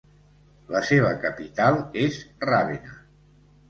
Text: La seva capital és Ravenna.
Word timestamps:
La 0.75 0.81
seva 0.87 1.13
capital 1.27 1.79
és 2.09 2.21
Ravenna. 2.53 3.01